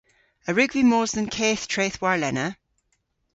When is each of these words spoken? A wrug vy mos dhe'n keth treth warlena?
A 0.47 0.51
wrug 0.51 0.71
vy 0.75 0.83
mos 0.91 1.11
dhe'n 1.13 1.29
keth 1.35 1.65
treth 1.73 1.99
warlena? 2.01 2.47